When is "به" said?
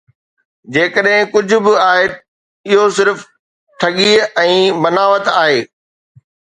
1.67-1.73